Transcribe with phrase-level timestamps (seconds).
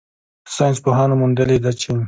[0.55, 1.89] ساینسپوهانو موندلې ده چې